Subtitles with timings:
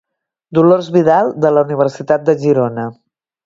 [0.57, 2.91] Dolors Vidal de la Universitat de Girona.